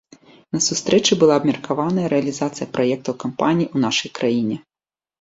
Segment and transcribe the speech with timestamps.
[0.55, 4.63] На сустрэчы была абмеркаваная рэалізацыя праектаў кампаніі ў нашай краіне.